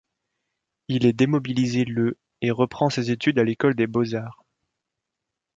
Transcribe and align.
Il 0.87 1.05
est 1.05 1.13
démobilisé 1.13 1.85
le 1.85 2.17
et 2.41 2.49
reprend 2.49 2.89
ses 2.89 3.11
études 3.11 3.37
à 3.37 3.43
l'École 3.43 3.75
des 3.75 3.85
Beaux-Arts. 3.85 4.43